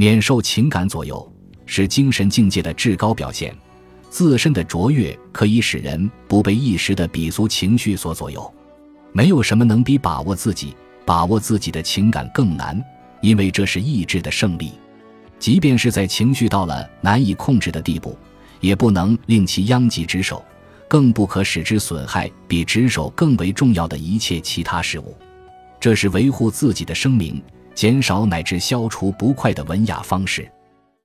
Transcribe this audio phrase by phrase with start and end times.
[0.00, 1.30] 免受情感左右，
[1.66, 3.54] 是精神境界的至高表现。
[4.08, 8.50] 自身的卓越可以使人不被一时的鄙俗情绪所左右。
[9.12, 10.74] 没有什么能比把握自己、
[11.04, 12.82] 把握自己的情感更难，
[13.20, 14.72] 因为这是意志的胜利。
[15.38, 18.16] 即便是在情绪到了难以控制的地步，
[18.60, 20.42] 也不能令其殃及职守，
[20.88, 25.14] 更不可使之损害比职守更为重要的一切其他事物。
[25.78, 27.42] 这是维护自己的声明、
[27.74, 30.50] 减少乃至消除不快的文雅方式。